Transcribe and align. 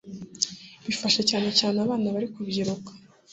bifasha 0.85 1.21
cyane 1.29 1.49
cyane 1.59 1.77
abana 1.85 2.13
bari 2.13 2.27
kubyiruka 2.33 2.91